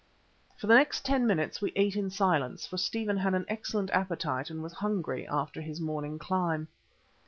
[0.57, 4.49] For the next ten minutes we ate in silence, for Stephen had an excellent appetite
[4.49, 6.69] and was hungry after his morning climb.